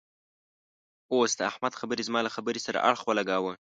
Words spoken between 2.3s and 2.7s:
خبرې